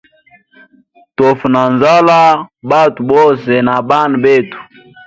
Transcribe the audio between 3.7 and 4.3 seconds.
bana